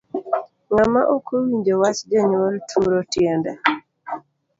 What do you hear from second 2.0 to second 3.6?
janyuol turo tiende.